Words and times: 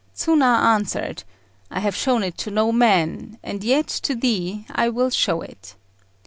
Tsuna 0.15 0.47
answered, 0.63 1.23
"I 1.69 1.79
have 1.81 1.95
shown 1.95 2.23
it 2.23 2.35
to 2.39 2.49
no 2.49 2.71
man, 2.71 3.37
and 3.43 3.63
yet 3.63 3.85
to 3.87 4.15
thee 4.15 4.65
I 4.71 4.89
will 4.89 5.11
show 5.11 5.41
it." 5.41 5.75